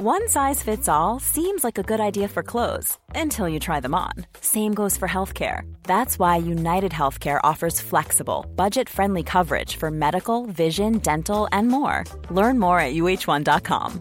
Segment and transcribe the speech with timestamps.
[0.00, 3.96] One size fits all seems like a good idea for clothes until you try them
[3.96, 4.12] on.
[4.40, 5.62] Same goes for healthcare.
[5.82, 12.04] That's why United Healthcare offers flexible, budget friendly coverage for medical, vision, dental, and more.
[12.30, 14.00] Learn more at uh1.com.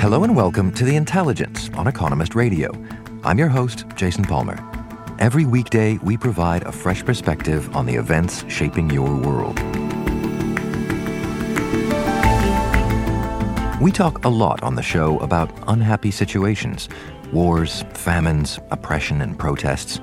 [0.00, 2.72] Hello and welcome to The Intelligence on Economist Radio.
[3.22, 4.71] I'm your host, Jason Palmer.
[5.18, 9.58] Every weekday, we provide a fresh perspective on the events shaping your world.
[13.80, 16.88] We talk a lot on the show about unhappy situations,
[17.32, 20.00] wars, famines, oppression, and protests.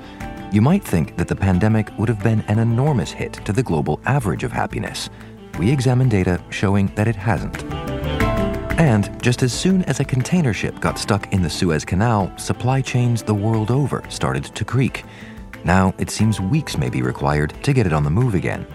[0.52, 4.00] You might think that the pandemic would have been an enormous hit to the global
[4.06, 5.10] average of happiness.
[5.58, 7.89] We examine data showing that it hasn't.
[8.80, 12.82] And just as soon as a container ship got stuck in the Suez Canal, supply
[12.82, 15.04] chains the world over started to creak.
[15.66, 18.66] Now it seems weeks may be required to get it on the move again.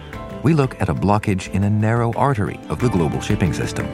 [0.43, 3.87] We look at a blockage in a narrow artery of the global shipping system.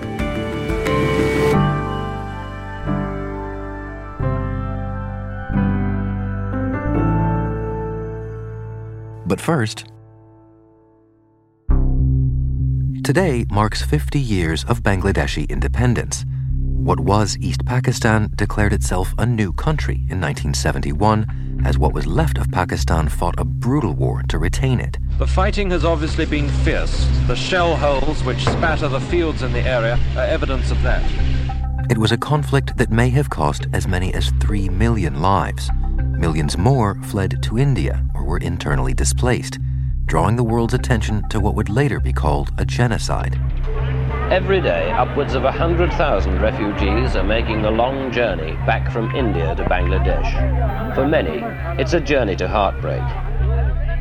[9.26, 9.86] But first,
[13.14, 16.24] Today marks 50 years of Bangladeshi independence.
[16.56, 22.38] What was East Pakistan declared itself a new country in 1971 as what was left
[22.38, 24.98] of Pakistan fought a brutal war to retain it.
[25.18, 27.06] The fighting has obviously been fierce.
[27.28, 31.04] The shell holes which spatter the fields in the area are evidence of that.
[31.92, 35.70] It was a conflict that may have cost as many as 3 million lives.
[36.18, 39.60] Millions more fled to India or were internally displaced
[40.12, 43.40] drawing the world's attention to what would later be called a genocide.
[44.30, 49.64] Every day, upwards of 100,000 refugees are making the long journey back from India to
[49.64, 50.96] Bangladesh.
[50.96, 51.40] For many,
[51.82, 53.02] it's a journey to heartbreak.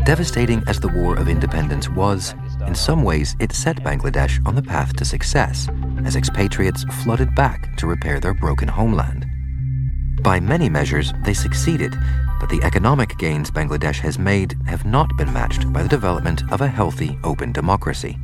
[0.04, 2.34] Devastating as the War of Independence was,
[2.66, 5.68] in some ways it set Bangladesh on the path to success
[6.04, 9.26] as expatriates flooded back to repair their broken homeland.
[10.24, 11.96] By many measures, they succeeded,
[12.40, 16.62] but the economic gains Bangladesh has made have not been matched by the development of
[16.62, 18.18] a healthy, open democracy.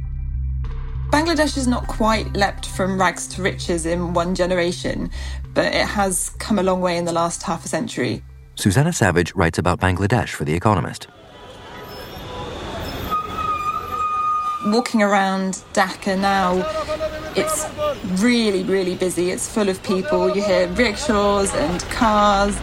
[1.10, 5.10] Bangladesh has not quite leapt from rags to riches in one generation,
[5.54, 8.25] but it has come a long way in the last half a century.
[8.56, 11.06] Susanna Savage writes about Bangladesh for The Economist.
[14.66, 16.65] Walking around Dhaka now,
[17.37, 17.66] it's
[18.21, 19.31] really, really busy.
[19.31, 20.34] It's full of people.
[20.34, 22.59] You hear rickshaws and cars.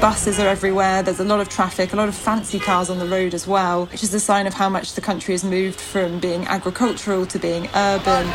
[0.00, 3.06] Buses are everywhere, there's a lot of traffic, a lot of fancy cars on the
[3.06, 6.18] road as well, which is a sign of how much the country has moved from
[6.18, 8.26] being agricultural to being urban.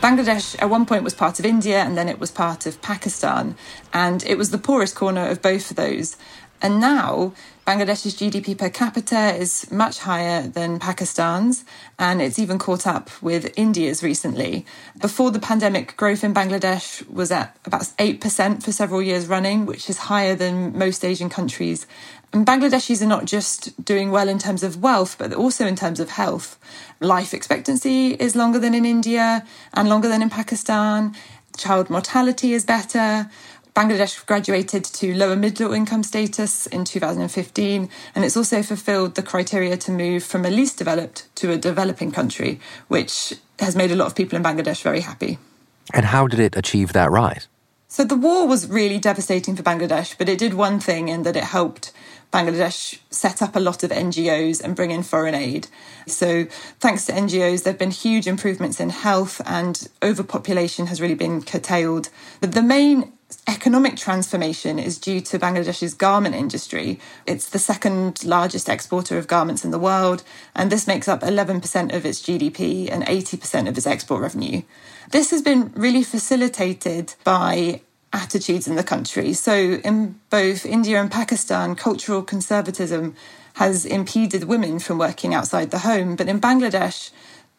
[0.00, 3.54] Bangladesh at one point was part of India and then it was part of Pakistan,
[3.92, 6.16] and it was the poorest corner of both of those.
[6.62, 7.32] And now
[7.66, 11.64] Bangladesh's GDP per capita is much higher than Pakistan's,
[11.98, 14.64] and it's even caught up with India's recently.
[15.00, 19.90] Before the pandemic, growth in Bangladesh was at about 8% for several years running, which
[19.90, 21.84] is higher than most Asian countries.
[22.32, 25.98] And Bangladeshis are not just doing well in terms of wealth, but also in terms
[25.98, 26.58] of health.
[27.00, 31.14] Life expectancy is longer than in India and longer than in Pakistan.
[31.56, 33.28] Child mortality is better.
[33.74, 39.78] Bangladesh graduated to lower middle income status in 2015, and it's also fulfilled the criteria
[39.78, 44.06] to move from a least developed to a developing country, which has made a lot
[44.06, 45.38] of people in Bangladesh very happy.
[45.94, 47.48] And how did it achieve that rise?
[47.88, 51.36] So the war was really devastating for Bangladesh, but it did one thing in that
[51.36, 51.92] it helped
[52.32, 55.68] Bangladesh set up a lot of NGOs and bring in foreign aid.
[56.06, 56.46] So,
[56.80, 61.42] thanks to NGOs, there have been huge improvements in health and overpopulation has really been
[61.42, 62.08] curtailed.
[62.40, 63.12] But the main
[63.46, 66.98] economic transformation is due to Bangladesh's garment industry.
[67.26, 70.22] It's the second largest exporter of garments in the world,
[70.54, 74.62] and this makes up 11% of its GDP and 80% of its export revenue.
[75.10, 77.82] This has been really facilitated by
[78.12, 79.32] attitudes in the country.
[79.32, 83.14] So, in both India and Pakistan, cultural conservatism
[83.54, 86.16] has impeded women from working outside the home.
[86.16, 87.10] But in Bangladesh,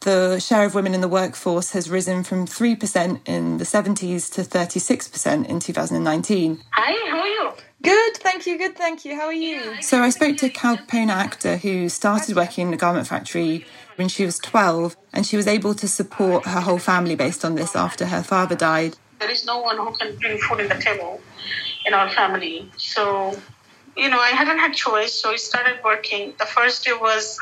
[0.03, 4.41] the share of women in the workforce has risen from 3% in the 70s to
[4.41, 6.61] 36% in 2019.
[6.71, 7.51] Hi, how are you?
[7.81, 9.15] Good, thank you, good, thank you.
[9.15, 9.81] How are you?
[9.81, 13.65] So I spoke to Kalpona Akter, who started working in a garment factory
[13.95, 17.55] when she was 12, and she was able to support her whole family based on
[17.55, 18.97] this after her father died.
[19.19, 21.21] There is no one who can bring food in the table
[21.85, 22.69] in our family.
[22.77, 23.39] So,
[23.95, 26.33] you know, I hadn't had choice, so I started working.
[26.39, 27.39] The first day was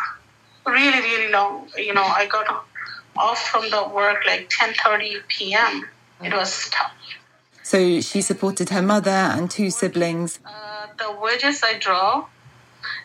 [0.65, 1.69] really, really long.
[1.77, 2.65] You know, I got
[3.17, 5.87] off from the work like 10:30 p.m.
[6.23, 6.93] It was tough.
[7.63, 10.39] So she supported her mother and two siblings.
[10.45, 12.25] Uh, the wages I draw,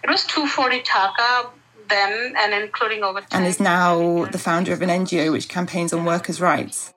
[0.03, 1.51] it was 240 taka
[1.89, 3.29] then and including overtime.
[3.33, 6.93] And is now the founder of an NGO which campaigns on workers' rights.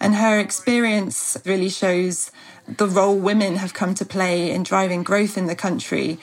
[0.00, 2.30] And her experience really shows
[2.66, 6.18] the role women have come to play in driving growth in the country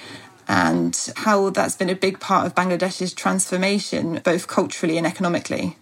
[0.47, 5.77] and how that's been a big part of Bangladesh's transformation, both culturally and economically.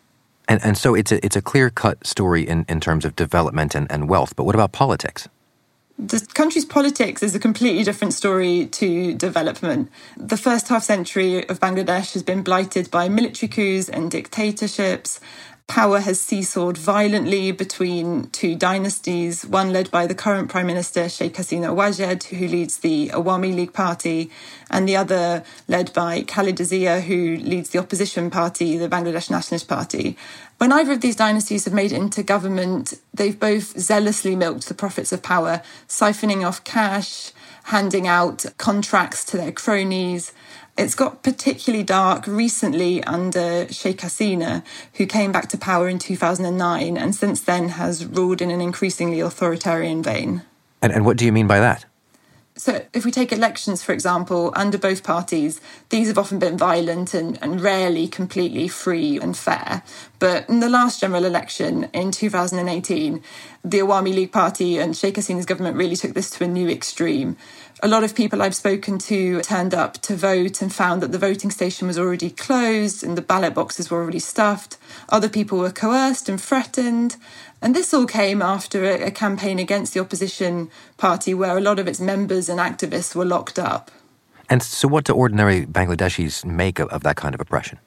[0.47, 3.75] And, and so it's a, it's a clear cut story in, in terms of development
[3.75, 4.35] and, and wealth.
[4.35, 5.27] But what about politics?
[5.97, 9.89] The country's politics is a completely different story to development.
[10.17, 15.21] The first half century of Bangladesh has been blighted by military coups and dictatorships,
[15.67, 21.33] Power has seesawed violently between two dynasties, one led by the current Prime Minister Sheikh
[21.33, 24.29] Hasina Wajed, who leads the Awami League Party,
[24.69, 29.67] and the other led by Khaleda Zia, who leads the opposition party, the Bangladesh Nationalist
[29.67, 30.15] Party.
[30.59, 34.75] When either of these dynasties have made it into government, they've both zealously milked the
[34.75, 37.31] profits of power, siphoning off cash,
[37.63, 40.31] handing out contracts to their cronies,
[40.77, 44.63] it's got particularly dark recently under Sheikh Hasina,
[44.95, 49.21] who came back to power in 2009 and since then has ruled in an increasingly
[49.21, 50.43] authoritarian vein.
[50.81, 51.85] And, and what do you mean by that?
[52.57, 55.59] So, if we take elections, for example, under both parties,
[55.89, 59.83] these have often been violent and, and rarely completely free and fair.
[60.19, 63.21] But in the last general election in 2018,
[63.65, 67.35] the Awami League Party and Sheikh Hasina's government really took this to a new extreme
[67.83, 71.17] a lot of people I've spoken to turned up to vote and found that the
[71.17, 74.77] voting station was already closed and the ballot boxes were already stuffed.
[75.09, 77.17] Other people were coerced and threatened.
[77.65, 81.79] And this all came after a, a campaign against the opposition party where a lot
[81.79, 83.89] of its members and activists were locked up.
[84.47, 87.79] And so, what do ordinary Bangladeshis make of, of that kind of oppression?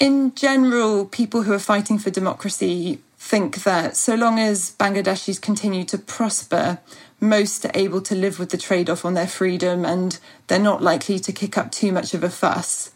[0.00, 5.84] In general, people who are fighting for democracy think that so long as Bangladeshis continue
[5.84, 6.78] to prosper,
[7.20, 10.82] most are able to live with the trade off on their freedom and they're not
[10.82, 12.90] likely to kick up too much of a fuss.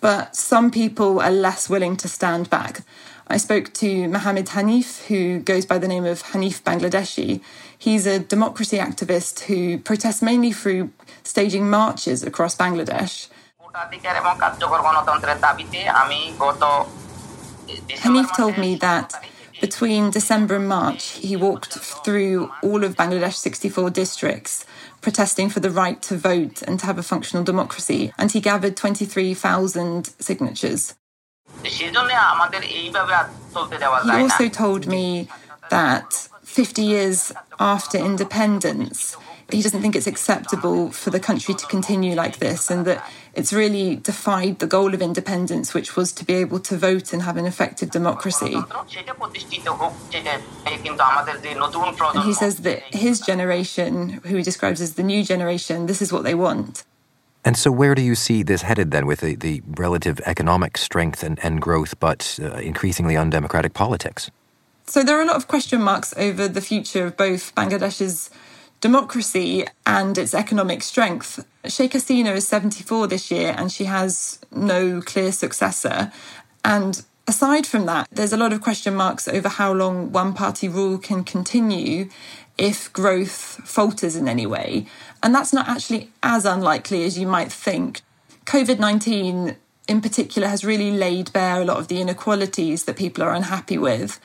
[0.00, 2.80] But some people are less willing to stand back.
[3.30, 7.40] I spoke to Mohammed Hanif, who goes by the name of Hanif Bangladeshi.
[7.78, 10.90] He's a democracy activist who protests mainly through
[11.22, 13.28] staging marches across Bangladesh.
[18.02, 19.24] Hanif told me that
[19.60, 24.64] between December and March, he walked through all of Bangladesh's 64 districts,
[25.02, 28.76] protesting for the right to vote and to have a functional democracy, and he gathered
[28.76, 30.96] 23,000 signatures.
[31.64, 31.90] He
[34.22, 35.28] also told me
[35.70, 39.16] that 50 years after independence,
[39.50, 43.04] he doesn't think it's acceptable for the country to continue like this and that
[43.34, 47.22] it's really defied the goal of independence, which was to be able to vote and
[47.22, 48.56] have an effective democracy.
[52.14, 56.12] And he says that his generation, who he describes as the new generation, this is
[56.12, 56.84] what they want.
[57.44, 61.22] And so, where do you see this headed then with the, the relative economic strength
[61.22, 64.30] and, and growth, but uh, increasingly undemocratic politics?
[64.86, 68.30] So, there are a lot of question marks over the future of both Bangladesh's
[68.80, 71.44] democracy and its economic strength.
[71.66, 76.12] Sheikh Hasina is 74 this year and she has no clear successor.
[76.64, 80.68] And aside from that, there's a lot of question marks over how long one party
[80.68, 82.08] rule can continue
[82.56, 84.86] if growth falters in any way.
[85.22, 88.02] And that's not actually as unlikely as you might think.
[88.46, 89.56] COVID 19
[89.88, 93.76] in particular has really laid bare a lot of the inequalities that people are unhappy
[93.76, 94.20] with.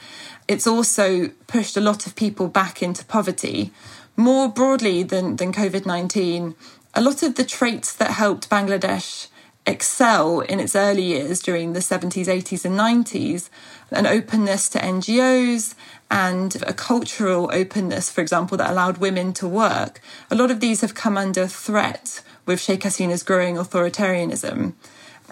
[0.47, 3.71] It's also pushed a lot of people back into poverty
[4.15, 6.55] more broadly than, than COVID 19,
[6.93, 9.27] a lot of the traits that helped Bangladesh
[9.65, 13.49] excel in its early years during the 70s, 80s, and 90s
[13.91, 15.75] an openness to NGOs
[16.11, 20.01] and a cultural openness, for example, that allowed women to work.
[20.29, 24.73] A lot of these have come under threat with Sheikh Hasina's growing authoritarianism.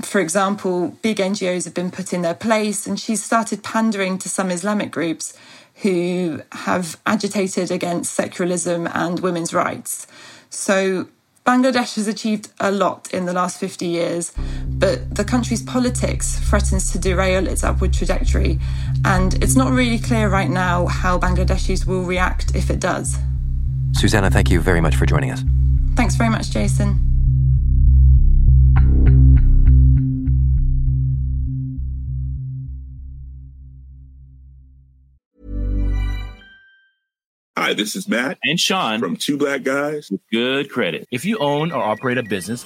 [0.02, 4.30] For example, big NGOs have been put in their place, and she's started pandering to
[4.30, 5.38] some Islamic groups
[5.76, 10.08] who have agitated against secularism and women's rights.
[10.50, 11.08] So
[11.46, 14.32] Bangladesh has achieved a lot in the last 50 years,
[14.80, 18.60] but the country's politics threatens to derail its upward trajectory,
[19.06, 23.18] and it's not really clear right now how Bangladeshis will react if it does.
[23.94, 25.44] Susanna, thank you very much for joining us.
[25.96, 27.00] Thanks very much, Jason.
[37.56, 41.08] Hi, this is Matt and Sean from Two Black Guys with Good Credit.
[41.12, 42.66] If you own or operate a business,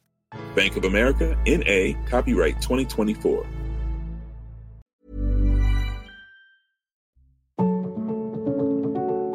[0.55, 3.45] Bank of America, N.A., copyright 2024.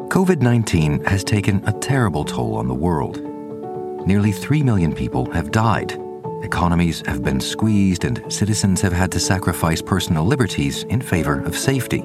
[0.09, 3.21] COVID 19 has taken a terrible toll on the world.
[4.07, 5.99] Nearly 3 million people have died.
[6.43, 11.57] Economies have been squeezed, and citizens have had to sacrifice personal liberties in favor of
[11.57, 12.03] safety.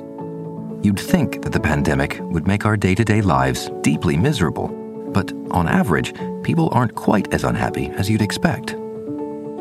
[0.83, 4.69] You'd think that the pandemic would make our day to day lives deeply miserable.
[5.13, 8.75] But on average, people aren't quite as unhappy as you'd expect.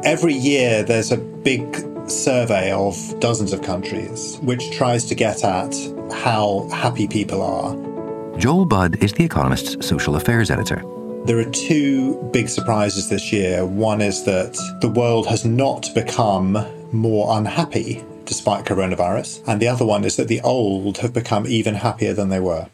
[0.04, 5.76] Every year, there's a big survey of dozens of countries which tries to get at
[6.12, 7.76] how happy people are.
[8.40, 10.84] Joel Budd is The Economist's social affairs editor.
[11.26, 13.64] There are two big surprises this year.
[13.64, 16.58] One is that the world has not become
[16.92, 21.76] more unhappy despite coronavirus, and the other one is that the old have become even
[21.76, 22.68] happier than they were.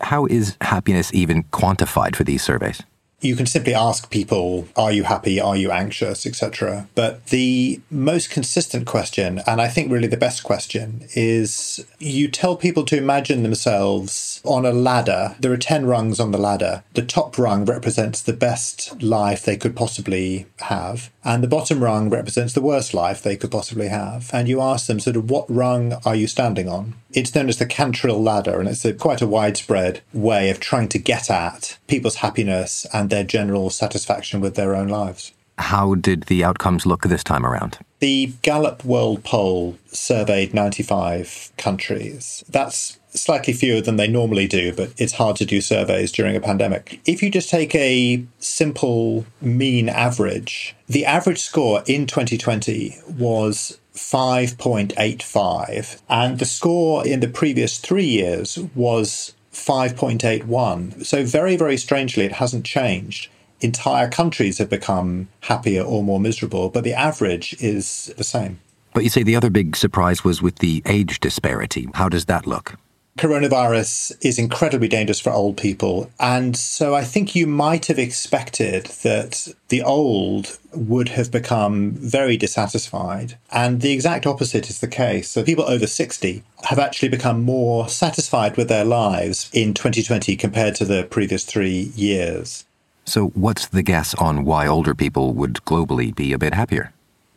[0.00, 2.80] How is happiness even quantified for these surveys?
[3.20, 5.40] You can simply ask people, are you happy?
[5.40, 6.24] Are you anxious?
[6.26, 6.88] etc.
[6.94, 12.56] But the most consistent question, and I think really the best question, is you tell
[12.56, 15.36] people to imagine themselves on a ladder.
[15.40, 16.82] There are 10 rungs on the ladder.
[16.94, 22.10] The top rung represents the best life they could possibly have, and the bottom rung
[22.10, 24.30] represents the worst life they could possibly have.
[24.32, 26.94] And you ask them, sort of, what rung are you standing on?
[27.14, 30.88] It's known as the Cantril ladder, and it's a, quite a widespread way of trying
[30.88, 35.32] to get at people's happiness and their general satisfaction with their own lives.
[35.58, 37.78] How did the outcomes look this time around?
[38.00, 42.44] The Gallup World Poll surveyed 95 countries.
[42.48, 46.40] That's slightly fewer than they normally do, but it's hard to do surveys during a
[46.40, 47.00] pandemic.
[47.06, 56.02] If you just take a simple mean average, the average score in 2020 was 5.85,
[56.08, 61.06] and the score in the previous three years was 5.81.
[61.06, 63.28] So, very, very strangely, it hasn't changed.
[63.60, 68.60] Entire countries have become happier or more miserable, but the average is the same.
[68.92, 71.88] But you say the other big surprise was with the age disparity.
[71.94, 72.76] How does that look?
[73.18, 76.10] Coronavirus is incredibly dangerous for old people.
[76.18, 82.36] And so I think you might have expected that the old would have become very
[82.36, 83.38] dissatisfied.
[83.50, 85.30] And the exact opposite is the case.
[85.30, 90.74] So people over 60 have actually become more satisfied with their lives in 2020 compared
[90.76, 92.64] to the previous three years.
[93.06, 96.94] So, what's the guess on why older people would globally be a bit happier?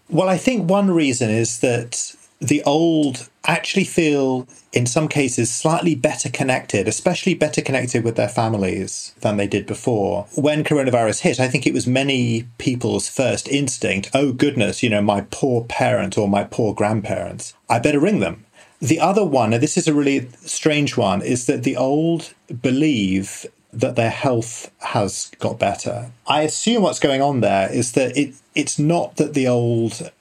[0.09, 5.95] Well, I think one reason is that the old actually feel, in some cases, slightly
[5.95, 10.27] better connected, especially better connected with their families than they did before.
[10.35, 15.01] When coronavirus hit, I think it was many people's first instinct oh, goodness, you know,
[15.01, 18.45] my poor parent or my poor grandparents, I better ring them.
[18.79, 23.47] The other one, and this is a really strange one, is that the old believe
[23.73, 26.11] that their health has got better.
[26.27, 30.11] I assume what's going on there is that it, it's not that the old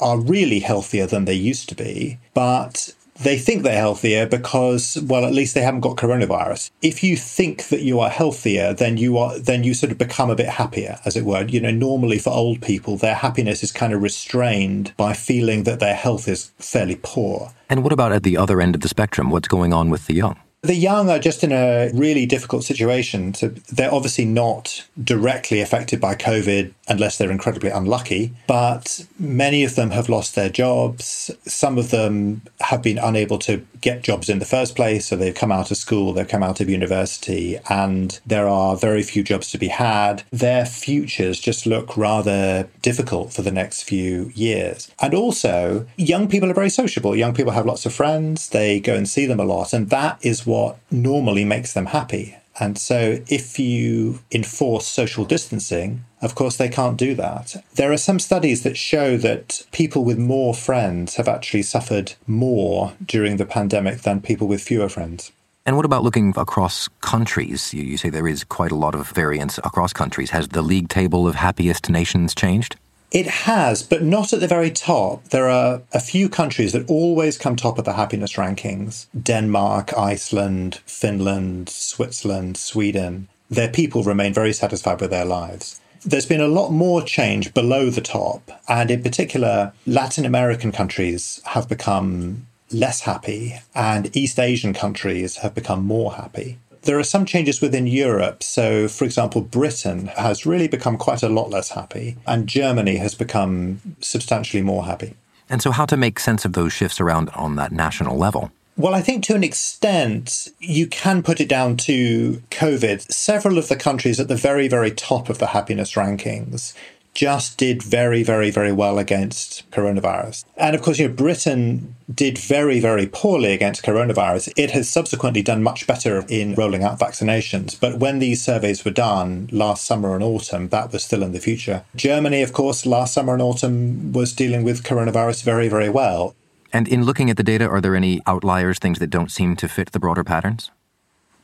[0.00, 5.24] are really healthier than they used to be, but they think they're healthier because well
[5.24, 6.70] at least they haven't got coronavirus.
[6.82, 10.30] If you think that you are healthier then you are then you sort of become
[10.30, 11.42] a bit happier as it were.
[11.42, 15.80] You know normally for old people their happiness is kind of restrained by feeling that
[15.80, 17.52] their health is fairly poor.
[17.68, 19.30] And what about at the other end of the spectrum?
[19.30, 23.34] What's going on with the young the young are just in a really difficult situation.
[23.34, 29.74] So they're obviously not directly affected by COVID unless they're incredibly unlucky, but many of
[29.74, 31.30] them have lost their jobs.
[31.44, 35.06] Some of them have been unable to get jobs in the first place.
[35.06, 39.02] So they've come out of school, they've come out of university, and there are very
[39.02, 40.22] few jobs to be had.
[40.30, 44.90] Their futures just look rather difficult for the next few years.
[45.00, 47.16] And also, young people are very sociable.
[47.16, 50.18] Young people have lots of friends, they go and see them a lot, and that
[50.22, 52.36] is what normally makes them happy.
[52.58, 57.62] And so, if you enforce social distancing, of course, they can't do that.
[57.74, 62.94] There are some studies that show that people with more friends have actually suffered more
[63.04, 65.32] during the pandemic than people with fewer friends.
[65.66, 67.74] And what about looking across countries?
[67.74, 70.30] You say there is quite a lot of variance across countries.
[70.30, 72.76] Has the league table of happiest nations changed?
[73.16, 75.24] It has, but not at the very top.
[75.30, 80.80] There are a few countries that always come top of the happiness rankings Denmark, Iceland,
[80.84, 83.28] Finland, Switzerland, Sweden.
[83.48, 85.80] Their people remain very satisfied with their lives.
[86.04, 91.40] There's been a lot more change below the top, and in particular, Latin American countries
[91.46, 96.58] have become less happy, and East Asian countries have become more happy.
[96.86, 98.44] There are some changes within Europe.
[98.44, 103.14] So, for example, Britain has really become quite a lot less happy, and Germany has
[103.14, 105.14] become substantially more happy.
[105.50, 108.52] And so, how to make sense of those shifts around on that national level?
[108.78, 113.10] Well, I think to an extent, you can put it down to COVID.
[113.10, 116.74] Several of the countries at the very, very top of the happiness rankings
[117.16, 120.44] just did very, very, very well against coronavirus.
[120.54, 124.52] And of course, you know, Britain did very, very poorly against coronavirus.
[124.54, 127.80] It has subsequently done much better in rolling out vaccinations.
[127.80, 131.40] But when these surveys were done last summer and autumn, that was still in the
[131.40, 131.84] future.
[131.96, 136.34] Germany, of course, last summer and autumn was dealing with coronavirus very, very well.
[136.70, 139.68] And in looking at the data, are there any outliers, things that don't seem to
[139.68, 140.70] fit the broader patterns?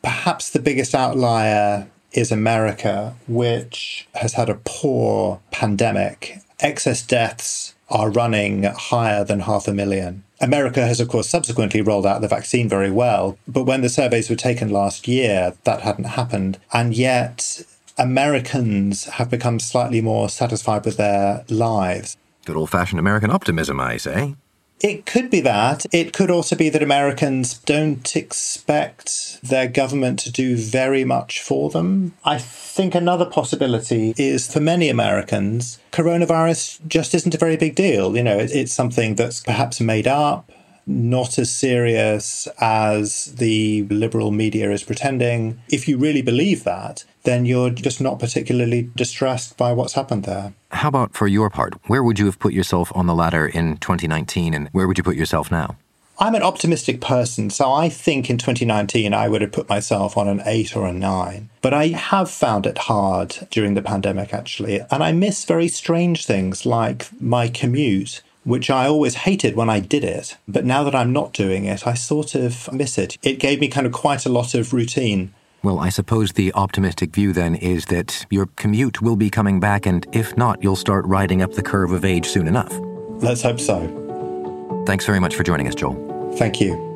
[0.03, 6.39] Perhaps the biggest outlier is America, which has had a poor pandemic.
[6.61, 10.25] Excess deaths are running higher than half a million.
[10.41, 14.29] America has, of course, subsequently rolled out the vaccine very well, but when the surveys
[14.29, 16.59] were taken last year, that hadn't happened.
[16.73, 17.63] And yet,
[17.99, 22.17] Americans have become slightly more satisfied with their lives.
[22.45, 24.35] Good old fashioned American optimism, I say.
[24.83, 25.87] It could be that.
[25.93, 31.71] It could also be that Americans don't expect their government to do very much for
[31.71, 32.15] them.
[32.25, 38.17] I think another possibility is for many Americans, coronavirus just isn't a very big deal.
[38.17, 40.51] You know, it's something that's perhaps made up
[40.87, 45.61] not as serious as the liberal media is pretending.
[45.69, 50.53] If you really believe that, then you're just not particularly distressed by what's happened there.
[50.71, 51.75] How about for your part?
[51.87, 55.05] Where would you have put yourself on the ladder in 2019 and where would you
[55.05, 55.77] put yourself now?
[56.19, 60.29] I'm an optimistic person, so I think in 2019 I would have put myself on
[60.29, 61.51] an 8 or a 9.
[61.63, 66.27] But I have found it hard during the pandemic, actually, and I miss very strange
[66.27, 70.37] things like my commute which I always hated when I did it.
[70.49, 73.19] But now that I'm not doing it, I sort of miss it.
[73.23, 75.33] It gave me kind of quite a lot of routine.
[75.63, 79.87] Well, I suppose the optimistic view then is that your commute will be coming back,
[79.87, 82.77] and if not, you'll start riding up the curve of age soon enough.
[83.23, 84.83] Let's hope so.
[84.87, 86.35] Thanks very much for joining us, Joel.
[86.37, 86.92] Thank you.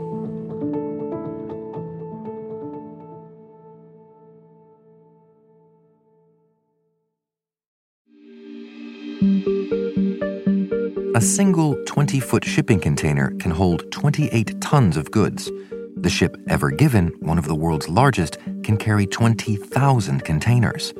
[11.16, 15.50] A single 20 foot shipping container can hold 28 tons of goods.
[15.96, 20.92] The ship Ever Given, one of the world's largest, can carry 20,000 containers.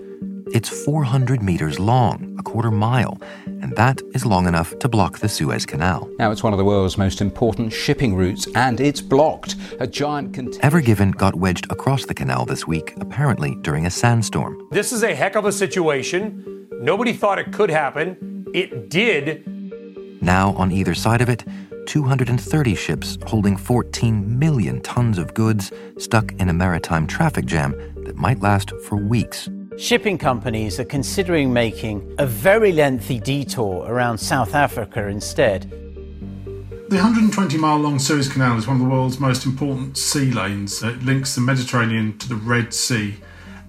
[0.54, 5.28] It's 400 meters long, a quarter mile, and that is long enough to block the
[5.28, 6.08] Suez Canal.
[6.18, 9.56] Now it's one of the world's most important shipping routes, and it's blocked.
[9.80, 10.64] A giant container.
[10.64, 14.66] Ever Given got wedged across the canal this week, apparently during a sandstorm.
[14.70, 16.68] This is a heck of a situation.
[16.80, 18.46] Nobody thought it could happen.
[18.54, 19.55] It did.
[20.26, 21.44] Now, on either side of it,
[21.86, 27.70] 230 ships holding 14 million tons of goods stuck in a maritime traffic jam
[28.04, 29.48] that might last for weeks.
[29.78, 35.70] Shipping companies are considering making a very lengthy detour around South Africa instead.
[36.88, 40.82] The 120 mile long Suez Canal is one of the world's most important sea lanes.
[40.82, 43.14] It links the Mediterranean to the Red Sea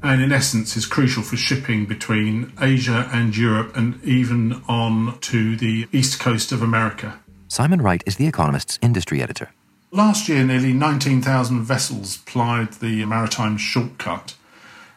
[0.04, 5.56] and in essence is crucial for shipping between Asia and Europe and even on to
[5.56, 7.20] the east coast of America.
[7.48, 9.50] Simon Wright is The Economist's industry editor.
[9.92, 14.36] Last year, nearly 19,000 vessels plied the maritime shortcut.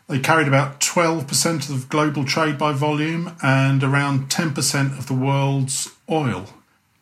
[0.08, 5.88] They carried about 12% of global trade by volume and around 10% of the world's
[6.10, 6.46] oil.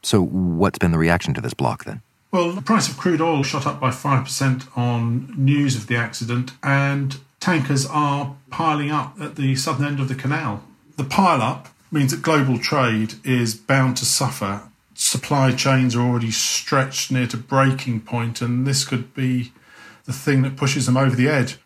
[0.03, 2.03] So, what's been the reaction to this block then?
[2.31, 6.53] Well, the price of crude oil shot up by 5% on news of the accident,
[6.63, 10.63] and tankers are piling up at the southern end of the canal.
[10.97, 14.63] The pile up means that global trade is bound to suffer.
[14.95, 19.53] Supply chains are already stretched near to breaking point, and this could be
[20.05, 21.59] the thing that pushes them over the edge.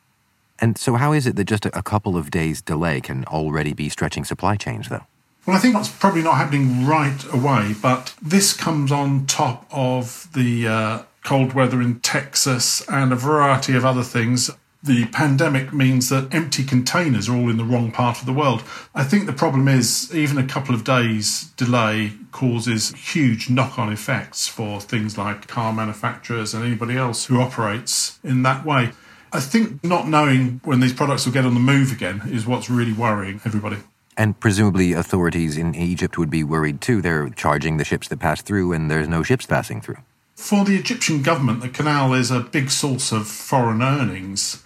[0.58, 3.88] And so, how is it that just a couple of days' delay can already be
[3.88, 5.06] stretching supply chains, though?
[5.46, 10.28] Well, I think that's probably not happening right away, but this comes on top of
[10.34, 14.50] the uh, cold weather in Texas and a variety of other things
[14.82, 18.64] the pandemic means that empty containers are all in the wrong part of the world.
[18.94, 23.92] I think the problem is even a couple of days delay causes huge knock on
[23.92, 28.90] effects for things like car manufacturers and anybody else who operates in that way.
[29.32, 32.68] I think not knowing when these products will get on the move again is what's
[32.68, 33.78] really worrying everybody.
[34.16, 37.00] And presumably, authorities in Egypt would be worried too.
[37.00, 39.96] They're charging the ships that pass through, and there's no ships passing through.
[40.34, 44.61] For the Egyptian government, the canal is a big source of foreign earnings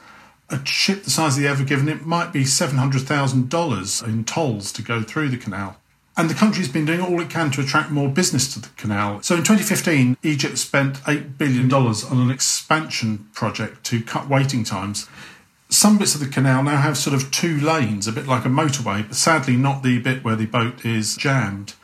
[0.48, 4.82] a ship the size of the Ever Given, it might be $700,000 in tolls to
[4.82, 5.76] go through the canal.
[6.16, 9.22] And the country's been doing all it can to attract more business to the canal.
[9.22, 15.08] So in 2015, Egypt spent $8 billion on an expansion project to cut waiting times.
[15.68, 18.48] Some bits of the canal now have sort of two lanes, a bit like a
[18.48, 21.74] motorway, but sadly not the bit where the boat is jammed.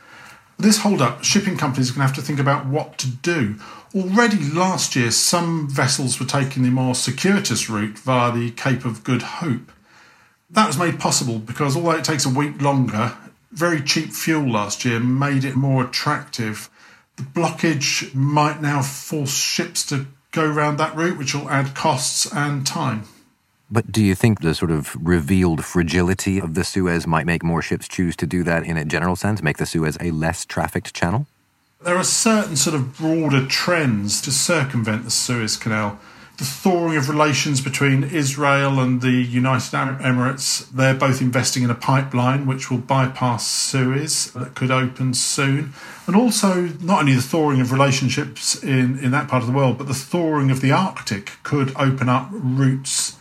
[0.57, 3.55] This hold up, shipping companies are going to have to think about what to do.
[3.95, 9.03] Already last year, some vessels were taking the more circuitous route via the Cape of
[9.03, 9.71] Good Hope.
[10.49, 13.17] That was made possible because although it takes a week longer,
[13.51, 16.69] very cheap fuel last year made it more attractive.
[17.17, 22.31] The blockage might now force ships to go around that route, which will add costs
[22.33, 23.03] and time.
[23.71, 27.61] But do you think the sort of revealed fragility of the Suez might make more
[27.61, 30.93] ships choose to do that in a general sense, make the Suez a less trafficked
[30.93, 31.25] channel?
[31.81, 35.99] There are certain sort of broader trends to circumvent the Suez Canal
[36.37, 40.67] the thawing of relations between Israel and the United Arab Emirates.
[40.71, 45.73] They're both investing in a pipeline which will bypass Suez that could open soon.
[46.07, 49.77] And also, not only the thawing of relationships in, in that part of the world,
[49.77, 53.19] but the thawing of the Arctic could open up routes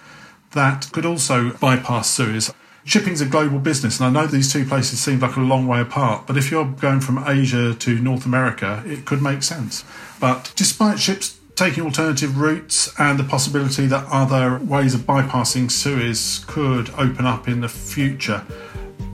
[0.53, 2.53] that could also bypass Suez.
[2.85, 5.81] Shipping's a global business, and I know these two places seem like a long way
[5.81, 9.85] apart, but if you're going from Asia to North America, it could make sense.
[10.19, 16.45] But despite ships taking alternative routes and the possibility that other ways of bypassing Suez
[16.49, 18.45] could open up in the future,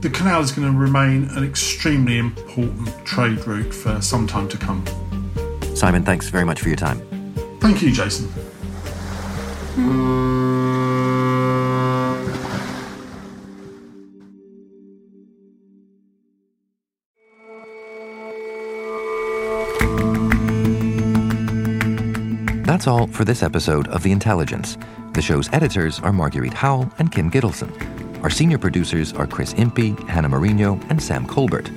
[0.01, 4.57] the canal is going to remain an extremely important trade route for some time to
[4.57, 4.83] come.
[5.75, 6.99] Simon, thanks very much for your time.
[7.59, 8.27] Thank you, Jason.
[9.75, 10.18] Hmm.
[22.79, 24.77] That's all for this episode of The Intelligence.
[25.11, 28.23] The show's editors are Marguerite Howell and Kim Gittleson.
[28.23, 31.69] Our senior producers are Chris Impey, Hannah Marino, and Sam Colbert.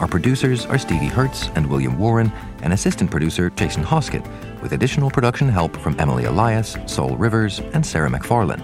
[0.00, 4.26] Our producers are Stevie Hertz and William Warren, and assistant producer Jason Hosken,
[4.62, 8.62] with additional production help from Emily Elias, Sol Rivers, and Sarah McFarlane.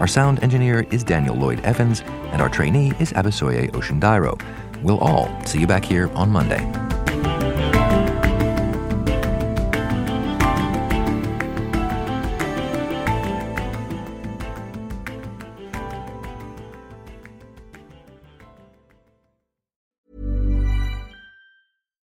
[0.00, 2.00] Our sound engineer is Daniel Lloyd Evans,
[2.32, 4.42] and our trainee is Abisoye Oshindairo.
[4.82, 6.97] We'll all see you back here on Monday.